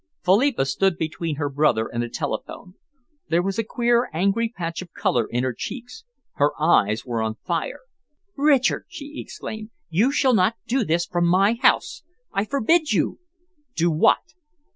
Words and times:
Philippa 0.23 0.65
stood 0.65 0.97
between 0.97 1.35
her 1.35 1.47
brother 1.47 1.85
and 1.87 2.01
the 2.01 2.09
telephone. 2.09 2.73
There 3.29 3.43
was 3.43 3.59
a 3.59 3.63
queer, 3.63 4.09
angry 4.11 4.49
patch 4.49 4.81
of 4.81 4.91
colour 4.93 5.27
in 5.29 5.43
her 5.43 5.53
cheeks. 5.55 6.05
Her 6.37 6.59
eyes 6.59 7.05
were 7.05 7.21
on 7.21 7.35
fire. 7.45 7.81
"Richard," 8.35 8.85
she 8.89 9.21
exclaimed, 9.21 9.69
"you 9.89 10.11
shall 10.11 10.33
not 10.33 10.55
do 10.65 10.83
this 10.83 11.05
from 11.05 11.27
my 11.27 11.53
house! 11.61 12.01
I 12.33 12.45
forbid 12.45 12.91
you!" 12.91 13.19
"Do 13.75 13.91
what?" 13.91 14.17